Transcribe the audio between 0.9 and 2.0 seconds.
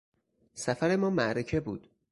ما معرکه بود.